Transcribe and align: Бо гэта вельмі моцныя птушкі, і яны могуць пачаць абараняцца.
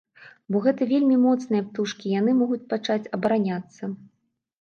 Бо 0.53 0.59
гэта 0.65 0.85
вельмі 0.91 1.17
моцныя 1.25 1.65
птушкі, 1.67 2.05
і 2.11 2.13
яны 2.21 2.31
могуць 2.39 2.65
пачаць 2.73 3.11
абараняцца. 3.19 3.83